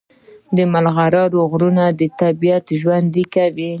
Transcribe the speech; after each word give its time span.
د 0.55 0.57
مرغانو 0.71 1.39
غږونه 1.51 1.83
طبیعت 2.19 2.65
ژوندی 2.79 3.23
کوي 3.33 3.69